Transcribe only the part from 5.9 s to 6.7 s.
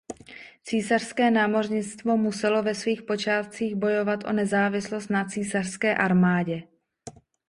armádě.